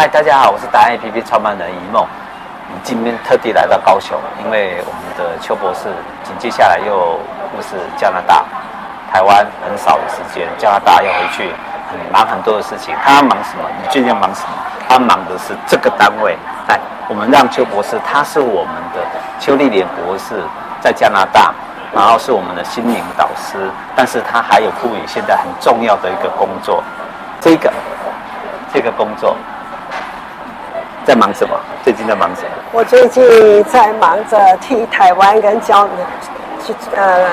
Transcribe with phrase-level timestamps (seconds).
[0.00, 2.06] 嗨，大家好，我是答案 APP 创办人一梦。
[2.84, 5.88] 今天特地来到高雄，因为我们的邱博士
[6.22, 7.18] 紧接下来又
[7.56, 8.44] 又是加拿大、
[9.12, 11.50] 台湾很少的时间，加拿大要回去，
[11.90, 12.94] 很忙很多的事情。
[13.04, 13.64] 他忙什么？
[13.82, 14.54] 你最近忙什么？
[14.88, 16.38] 他忙的是这个单位。
[16.68, 16.78] 哎，
[17.08, 19.02] 我们让邱博士，他是我们的
[19.40, 20.44] 邱丽莲博士，
[20.80, 21.52] 在加拿大，
[21.92, 26.84] 然后是我们的心灵导师，但是他还有赋予现在很重要的一个工作，
[27.40, 27.72] 这个
[28.72, 29.36] 这个工作。
[31.08, 31.58] 在忙什么？
[31.82, 32.48] 最近在忙什么？
[32.70, 35.88] 我最近在忙着替台湾跟交，
[36.94, 37.30] 呃，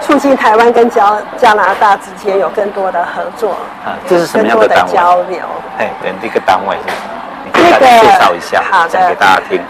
[0.00, 3.52] 促进台湾跟加加拿大之间有更多的合作。
[3.84, 4.92] 啊，这是什么样的单位？
[4.92, 5.38] 交流。
[5.78, 7.02] 哎，对，这个单位是什么？
[7.44, 9.60] 你可以大家介绍一下，好的，讲给大家听。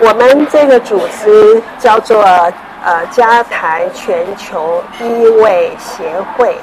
[0.00, 2.24] 我们这个组织叫做
[2.82, 6.02] 呃加台全球医卫协
[6.34, 6.56] 会。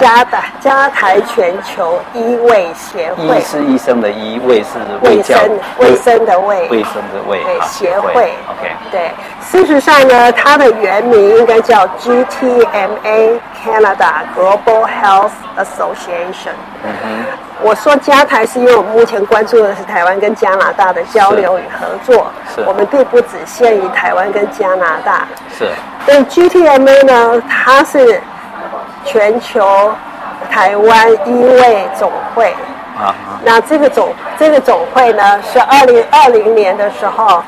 [0.00, 8.32] 加的加台全球医卫协会，医是医生的医，卫是卫生卫生的卫，卫生的卫协会。
[8.48, 16.54] OK，对，事实上呢，它的原名应该叫 GTMA Canada Global Health Association。
[16.84, 17.24] 嗯哼，
[17.62, 25.26] 我说加台是因为我们目前关注的是台湾跟加拿大的交流与合作，是，我们并不只限于台湾跟加拿大。
[25.56, 25.68] 是，
[26.04, 28.20] 对 GTMA 呢，它是。
[29.04, 29.92] 全球
[30.50, 32.54] 台湾医卫总会
[32.98, 37.42] 啊，那这个总这个总会呢，是二零二零年的时候，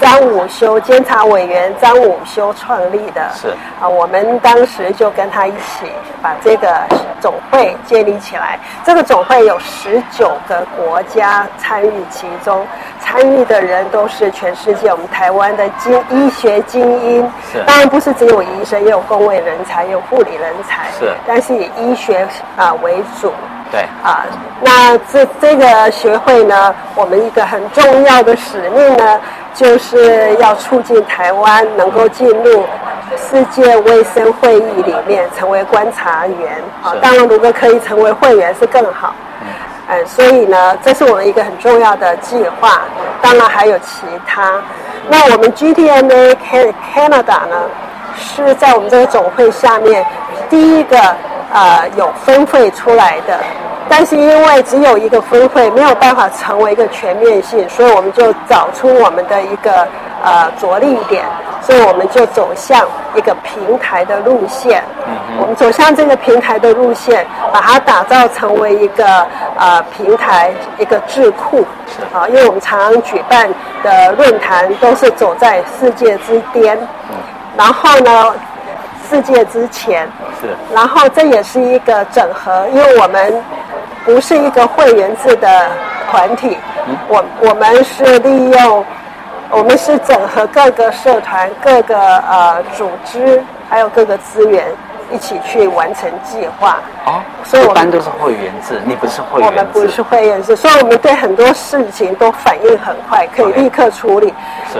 [0.00, 3.28] 张武修监察委员张武修创立的。
[3.34, 3.48] 是
[3.80, 5.90] 啊，我们当时就跟他一起
[6.22, 6.84] 把这个
[7.20, 8.58] 总会建立起来。
[8.84, 12.66] 这个总会有十九个国家参与其中，
[13.10, 17.28] 参与的人都是全世界我们台湾的精医学精英。
[17.52, 20.88] 是，当然不是只有医生，也有公卫人才，也有护理人才。
[20.96, 22.24] 是，但是以医学
[22.56, 23.32] 啊为主。
[23.72, 24.24] 对啊，
[24.60, 29.20] 那这这个学会呢，我们一个很重要的使命呢，
[29.54, 32.64] 就是要促进台湾能够进入
[33.16, 36.52] 世界卫生会议里面成为观察员。
[36.84, 39.12] 啊，当然如果可以成为会员是更好。
[39.90, 42.82] 嗯，嗯，所以呢，这是我们一个很重要的计划。
[43.20, 44.60] 当然还有其他。
[45.08, 46.36] 那我们 GTMA
[46.94, 47.56] Canada 呢，
[48.16, 50.04] 是在我们这个总会下面
[50.48, 50.96] 第一个。
[51.52, 53.36] 呃，有分会出来的，
[53.88, 59.84] 但是因为只有一个分会，没有办法成为一个全面性，所以我们就找出我们的一个
[60.22, 61.24] 呃着力点，
[61.60, 62.86] 所以我们就走向
[63.16, 64.80] 一个平台的路线。
[65.08, 65.38] 嗯嗯。
[65.40, 69.26] 我们走向这个平台的路线，把它打造成为一个
[69.60, 71.64] 呃平台一个智库。
[71.86, 72.02] 是。
[72.12, 73.48] 啊，因为我们常常举办
[73.84, 76.76] 的论坛都是走在世界之巅。
[77.08, 77.16] 嗯。
[77.56, 78.34] 然后呢？
[79.08, 80.08] 世界之前
[80.40, 83.42] 是，然后这也是一个整合，因为我们
[84.04, 85.68] 不是一个会员制的
[86.08, 86.56] 团体，
[86.86, 88.84] 嗯、我我们是利用，
[89.50, 94.64] 我们是整合各个社团、各个呃组织，还有各个资源
[95.12, 96.78] 一起去完成计划。
[97.06, 99.56] 哦，所以我们一般都是会员制，你不是会员制。
[99.58, 104.32] 我们不是会员制，所以我们对很多事情都反应很快，可以立刻处理。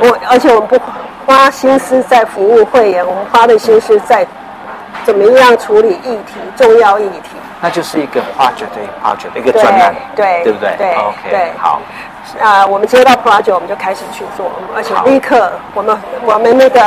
[0.03, 0.79] 我而且我们不。
[1.27, 4.27] 花心思在服务会员，我们花的心思在
[5.05, 7.37] 怎么样处理议题、重要议题。
[7.61, 10.75] 那就是一个 project 对 project 一个专栏，对对不对？
[10.77, 11.81] 对，OK，对，好。
[12.41, 16.81] 啊，我们接到 project，我们就开始去做，而且立刻，我们我们那个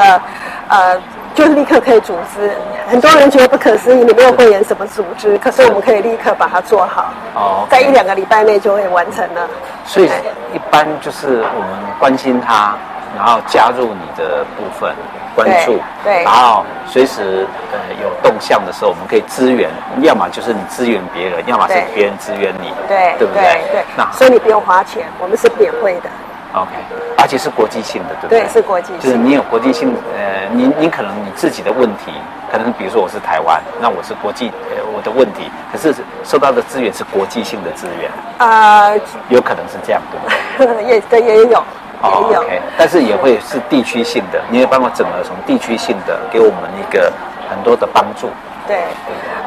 [0.67, 1.01] 呃，
[1.33, 2.51] 就是立刻可以组织。
[2.87, 5.37] 很多人觉得不可思议，你没有会员怎么组织？
[5.37, 9.47] 可是我们可以立刻把它做好，哦，在一两个礼拜内就会完成了。
[9.85, 10.07] 所以
[10.53, 12.75] 一般就是我们关心他。
[13.15, 14.91] 然后加入你的部分，
[15.35, 15.73] 关注，
[16.03, 19.69] 对，对，然后随时呃有动向的时候，我们可以支援，
[20.01, 23.43] 要么就是你支援别人，要么是别人支援你，对，对不对？
[23.43, 26.09] 对，对，那所以你不用花钱，我们是免费的。
[26.53, 26.69] OK，
[27.17, 28.41] 而且是国际性的，对不对？
[28.41, 29.03] 对，是国际性的。
[29.03, 32.11] 就是你有国际性，呃，你你可能你自己的问题，
[32.51, 35.93] 可能比如说我是台湾，那我是国际，呃，我的问题，可是
[36.23, 38.11] 收到的资源是国际性的资源。
[38.37, 38.99] 啊、呃，
[39.29, 40.85] 有可能是这样，对不对？
[40.93, 41.57] 也对，也有。
[42.03, 47.11] 哦、OK，但是也会是地区性的，你也帮我整合从地区性的，给我们一个
[47.49, 48.29] 很多的帮助。
[48.67, 48.83] 对，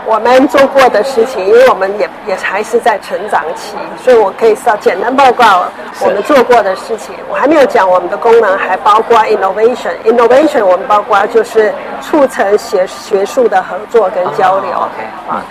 [0.04, 3.74] 我们做过的事情，因为我们也也还是在成长期，
[4.04, 5.64] 所以我可以稍简单报告
[6.00, 7.14] 我们做过的事情。
[7.30, 9.92] 我还没有讲我们的功能，还包括 innovation。
[10.04, 11.72] innovation 我们包括就是
[12.02, 14.70] 促成学学术的合作跟交流。
[14.72, 15.42] 哦、OK，啊、嗯，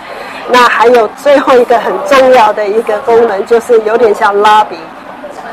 [0.48, 4.78] 那还有最后一个很重要的一个功能，就是有点像 lobby。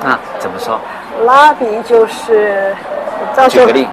[0.04, 0.80] 那怎么说？
[1.26, 2.76] 拉比就是，
[3.50, 3.88] 举个例，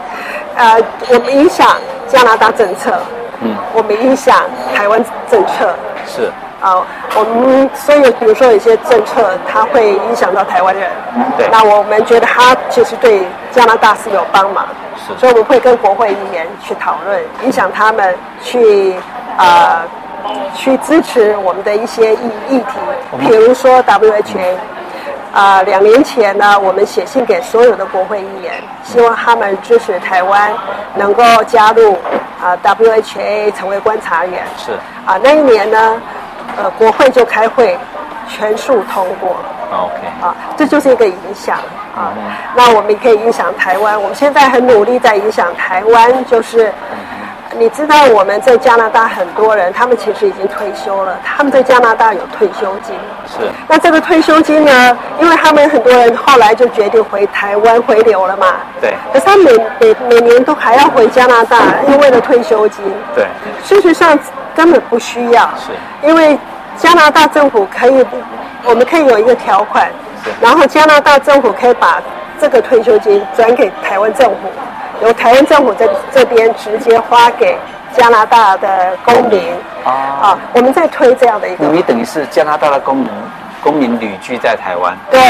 [0.57, 0.79] 呃，
[1.09, 1.77] 我们影响
[2.09, 2.99] 加拿大政策，
[3.41, 4.37] 嗯，我们影响
[4.75, 5.75] 台湾政策，
[6.07, 6.85] 是，啊，
[7.17, 10.91] 我们所以比如说有些政策，它会影响到台湾人。
[11.39, 11.49] 对。
[11.51, 14.67] 那我们觉得它其实对加拿大是有帮忙。
[14.97, 15.19] 是。
[15.19, 18.95] 所以我们会跟国会议员去讨论，影响他们去
[19.37, 19.83] 啊、
[20.25, 22.79] 呃、去支持我们的一些议议题，
[23.19, 24.55] 比如说 WHA。
[25.33, 28.53] 啊、呃，两年前呢，我们写信给所有的国会议员，
[28.83, 30.53] 希望他们支持台湾
[30.97, 31.97] 能够加入
[32.43, 34.43] 啊、呃、WHA 成为观察员。
[34.57, 34.73] 是。
[35.05, 36.01] 啊，那一年呢，
[36.57, 37.79] 呃，国会就开会，
[38.29, 39.37] 全数通过。
[39.73, 39.95] OK。
[40.21, 41.59] 啊，这就是一个影响
[41.95, 42.13] 啊。
[42.55, 46.73] 那我们也可以影响台湾，我们现在很努力在影响台湾，就是。
[47.59, 51.19] 你知道我们在加拿大很多人，他们其实已经退休了。
[51.25, 52.95] 他们在加拿大有退休金。
[53.27, 53.51] 是。
[53.67, 54.97] 那这个退休金呢？
[55.21, 58.47] 因为他们很多人后来就决定回台湾回流了嘛。
[58.81, 58.90] 对。
[59.13, 61.59] 可是他每每每年都还要回加拿大，
[61.89, 62.85] 因为了退休金。
[63.15, 63.27] 对。
[63.65, 64.19] 事实上
[64.55, 65.51] 根本不需要。
[65.59, 65.73] 是。
[66.07, 66.39] 因为
[66.77, 68.05] 加拿大政府可以，
[68.65, 69.89] 我们可以有一个条款。
[70.41, 72.01] 然后加拿大政府可以把
[72.39, 74.37] 这个退休金转给台湾政府。
[75.03, 77.57] 由台湾政府在这边直接花给
[77.97, 79.41] 加拿大的公民
[79.83, 79.91] 啊，
[80.23, 81.65] 啊，我们在推这样的一个。
[81.69, 83.09] 你等于是加拿大的公民，
[83.63, 85.21] 公民旅居在台湾，对，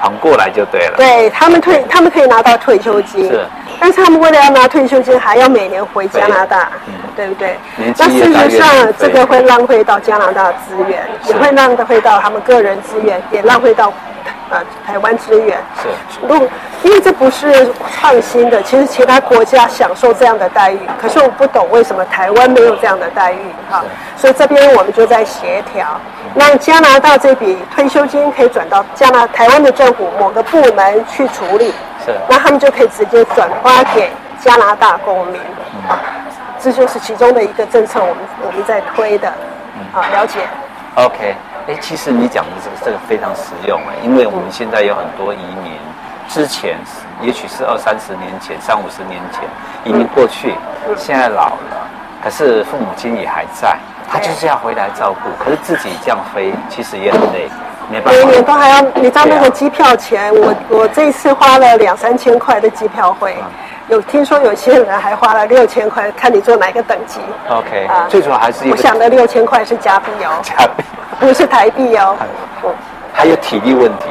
[0.00, 0.94] 跑过来就对了。
[0.96, 3.46] 对他们退，他们可以拿到退休金，是，
[3.80, 7.56] 但是他们为了要拿退休金，还要每年回加拿大，嗯，对不对？
[7.96, 13.92] 那事实上，这个会浪费到加拿大资源，也会浪费到他们个人资源，也浪费到。
[14.50, 15.88] 呃，台湾资源是，
[16.26, 16.48] 如果
[16.82, 23.40] 因为这不是创新的，其实其他国家享受这样的待遇，可是我不懂为什么台湾没有这样的待遇
[23.70, 23.84] 哈，
[24.16, 26.00] 所以这边我们就在协调，
[26.34, 31.74] 让加拿大这笔退休金可以转到加拿台湾的政府某个部门去处理，
[32.06, 34.10] 是，那他们就可以直接转发给
[34.40, 35.38] 加拿大公民，
[35.88, 36.00] 啊，
[36.58, 38.16] 这就是其中的一个政策，我们
[38.46, 39.28] 我们在推的，
[39.92, 40.38] 啊，了解
[40.94, 41.34] ，OK。
[41.68, 45.72] 哎，其实你讲的这个这个非常实用哎，因为我们现在有很多移民，
[46.26, 46.78] 之前
[47.20, 49.42] 也许是二三十年前、三五十年前
[49.84, 50.54] 移民过去，
[50.96, 51.86] 现在老了，
[52.24, 53.76] 可是父母亲也还在，
[54.10, 57.50] 他就是要回来照顾，可是自己这样飞其实也很累，
[57.90, 58.18] 没办法。
[58.18, 63.36] 每年都还要，你知道那个机票钱，我我这一次花了两三千块的机票费。
[63.88, 67.20] 有听说有些人还花了六千块，看你坐哪个等级。
[67.50, 70.82] OK，啊，最主要还是我想的六千块是加币哦，加币
[71.18, 72.16] 不是台币哦。
[73.12, 74.06] 还有体力问题，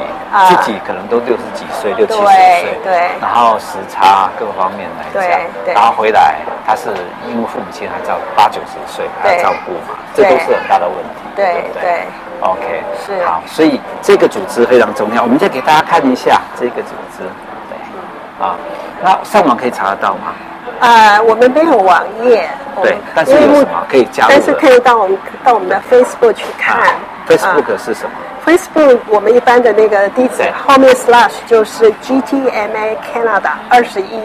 [0.49, 6.89] 自己可能都六十几岁、六七十岁，对，然后时差各方面来讲，对，然后回来他是
[7.25, 12.03] 因为父母亲还照八九十岁还要照顾嘛，这都是很大的问题，对不对
[12.41, 17.23] ？OK，是好，所以这个组织非常重要，我们再给大家看一下这个组织，
[17.69, 18.57] 对，啊。
[19.01, 20.33] 那上网可以查得到吗？
[20.79, 22.49] 呃，我们没有网页。
[22.81, 24.29] 对，但是有什么可以加入？
[24.29, 26.77] 但是可以到我们到我们的 Facebook 去看。
[26.77, 26.93] 啊、
[27.27, 34.19] Facebook 是什么、啊、？Facebook 我们一般的那个地址后面 slash 就是 GTMA Canada 二十一。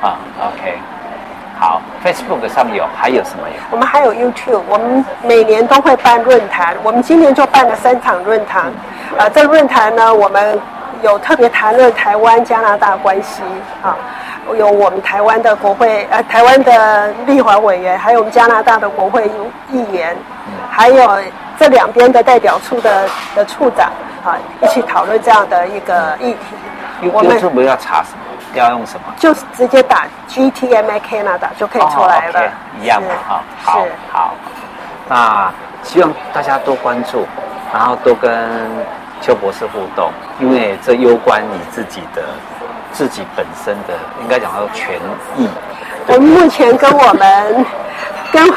[0.00, 0.78] 啊，OK，
[1.58, 3.54] 好，Facebook 上面有还有什么有？
[3.70, 8.62] 我们还有 YouTube，我们每年都会办论坛，我们今年就办了三场论坛。
[8.62, 8.72] 啊、
[9.12, 10.58] 嗯呃，这论坛呢，我们。
[11.00, 13.40] 有特别谈论台湾加拿大关系
[13.84, 13.96] 啊，
[14.56, 19.26] 有我们台湾的国会呃，台湾的立法委员，还有我们加拿大的国会
[19.70, 20.16] 议员，
[20.70, 21.20] 还有
[21.58, 23.90] 这两边的代表处的的处长
[24.24, 27.10] 啊，一起讨论这样的一个议题。
[27.12, 28.18] 我们不要查什么？
[28.54, 29.14] 要用什么？
[29.18, 32.40] 就是直接打 GTMA Canada 就可以出来了。
[32.40, 33.42] 哦 okay, 一样的哈。
[33.62, 34.34] 好，好。
[35.08, 37.26] 那希望大家多关注，
[37.72, 38.30] 然后多跟。
[39.20, 40.10] 邱博士互动，
[40.40, 42.22] 因为这攸关你自己的、
[42.92, 44.94] 自己本身的，应该讲到权
[45.36, 45.48] 益。
[46.06, 47.66] 我们目前跟我们、
[48.32, 48.52] 跟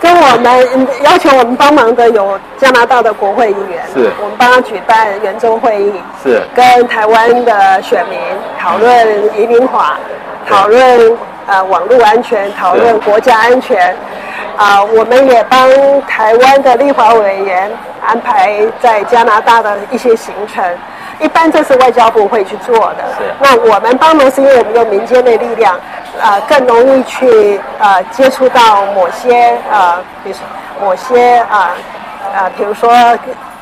[0.00, 8.18] 跟我们要求我们帮忙的有加拿大的国会议员，是我们帮他举办圆桌会议，是跟台湾的选民
[8.58, 9.98] 讨论移民法，
[10.48, 13.94] 讨论呃网络安全，讨论国家安全。
[14.58, 15.70] 啊，我们也帮
[16.02, 17.70] 台湾的立法委员
[18.04, 20.64] 安排在加拿大的一些行程，
[21.20, 23.04] 一般这是外交部会去做的。
[23.16, 23.32] 是。
[23.38, 25.74] 那我们帮忙是因为我们有民间的力量，
[26.20, 30.42] 啊，更容易去啊接触到某些啊，比如说
[30.84, 31.70] 某些啊
[32.34, 32.90] 啊，比如说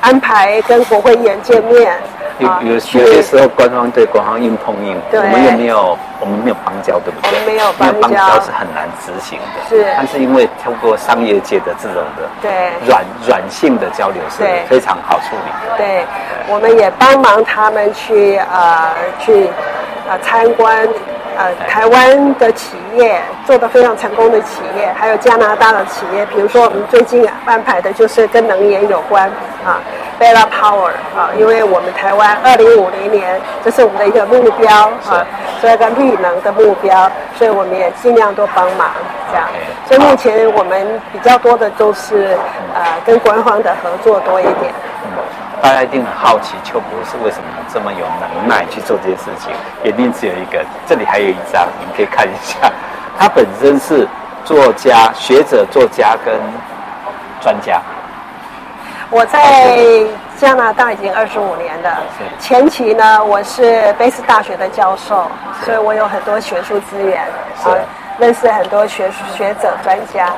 [0.01, 1.97] 安排跟国会议员见面。
[2.39, 7.31] 有有有些时候官方对官方硬碰硬，我们又没有我们没有邦交，对不对？
[7.31, 9.69] 我们没有邦交，交是很难执行的。
[9.71, 12.51] 是，但是因为通过商业界的这种的对
[12.87, 15.79] 软软性的交流是非常好处理的。
[15.79, 16.05] 对，
[16.47, 19.49] 我们也帮忙他们去呃去
[20.07, 20.87] 呃参观
[21.39, 29.31] 呃，台湾的企业做的非常成功的企业，还有加拿大的企业，比如说我们最近安排的就是跟能源有关
[29.67, 29.81] 啊
[30.21, 35.27] ，Bella Power 啊，因为我们台湾二零五零年这是我们的一个目标啊，
[35.61, 38.89] 所以一个绿能的目标，所以我们也尽量多帮忙
[39.33, 39.49] 这样。
[39.89, 42.39] 所以目前我们比较多的都是
[42.75, 44.73] 呃跟官方的合作多一点。
[45.61, 49.53] 大家一定很好奇，邱博士为什么这么有能耐去做这些事情？
[49.83, 52.71] 一定只有一个，这里还有一张，你们可以看一下。
[53.19, 54.07] 他本身是
[54.45, 56.39] 作家、学者、作家跟
[57.41, 57.81] 专家。
[59.09, 59.79] 我在
[60.37, 62.03] 加拿大已经二十五年了。
[62.41, 65.31] 前期呢，我是卑斯大学的教授，
[65.65, 67.23] 所以我有很多学术资源，
[67.65, 67.71] 啊，
[68.19, 70.29] 认识很多学学者、专家。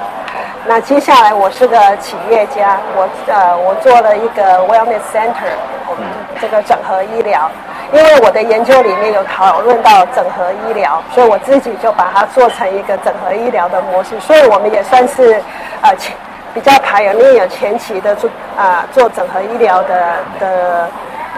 [0.67, 5.57] 那接下来我是个企业家，我呃我做了一个 Wellness Center，
[5.89, 6.05] 我们
[6.39, 7.51] 这个整合医疗，
[7.91, 15.43] 因为我的研究里面有讨论到整合医疗，所以我自己就把它做成一个整合医疗的模式，所以我们也算是
[15.81, 16.15] 呃前
[16.55, 20.89] 比较排有那有前期的做啊、做整合医疗的的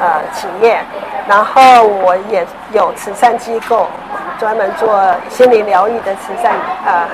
[0.00, 0.80] 呃企业，
[1.28, 3.86] 然后我也有慈善机构
[4.38, 6.52] 专门做心灵疗愈的慈善
[6.86, 7.08] 呃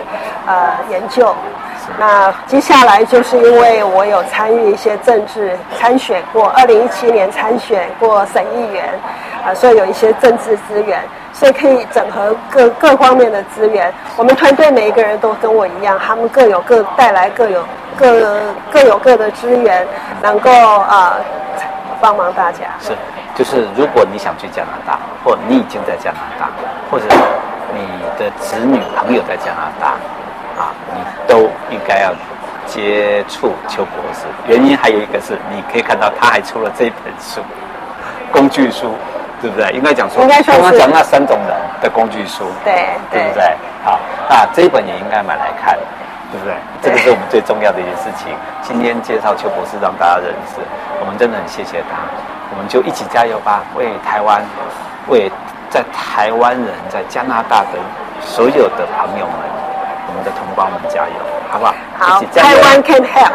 [0.46, 1.34] 呃研究。
[1.98, 8.88] 那接下来就是因为我有参与一些政治参选过，二零一七年参选过省议员，
[9.44, 11.00] 啊，所以有一些政治资源，
[11.32, 13.92] 所以可以整合各各方面的资源。
[14.16, 17.64] 我们团队每一个人都跟我一样，他们各有各带来各有
[17.96, 19.86] 各各有各的资源，
[20.22, 21.16] 能够啊
[22.00, 22.66] 帮忙大家。
[22.80, 22.92] 是，
[23.34, 26.48] 就是如果你想去加拿大，或你已经在加拿大，
[26.90, 27.04] 或者
[27.74, 27.80] 你
[28.18, 29.94] 的子女朋友在加拿大。
[30.56, 32.14] 啊，你都应该要
[32.66, 34.24] 接触邱博士。
[34.46, 37.42] 原因还有一个是，你可以看到他还出了这本书，
[38.32, 38.94] 工具书，
[39.42, 39.70] 对不对？
[39.72, 43.54] 应该讲说，刚刚讲那三种人的工具书，对对，对不对？
[43.84, 44.00] 好，
[44.30, 45.76] 那这一本也应该买来看，
[46.36, 46.54] 对不对？
[46.82, 48.28] 这个是我们最重要的一件事情。
[48.60, 50.60] 今天介绍邱博士让大家认识，
[51.00, 52.04] 我们真的很谢谢他。
[52.52, 54.44] 我们就一起加油吧，为台湾，
[55.08, 55.30] 为
[55.70, 57.78] 在台湾人在加拿大的
[58.20, 59.34] 所有的朋友们。
[60.08, 61.14] 我们的同胞们加油，
[61.50, 61.74] 好不好？
[61.98, 63.32] 好，台湾 can help。